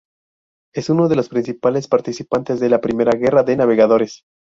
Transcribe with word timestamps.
Es 0.73 0.89
uno 0.89 1.09
de 1.09 1.15
los 1.15 1.29
principales 1.29 1.87
participantes 1.87 2.59
de 2.59 2.69
la 2.69 2.81
primera 2.81 3.11
guerra 3.11 3.43
de 3.43 3.55
navegadores. 3.55 4.23